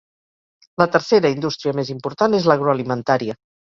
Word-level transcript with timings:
La 0.83 0.87
tercera 0.95 1.31
indústria 1.35 1.77
més 1.83 1.95
important 1.99 2.43
és 2.43 2.53
l'agroalimentària. 2.53 3.43